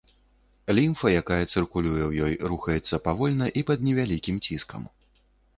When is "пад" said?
3.69-3.79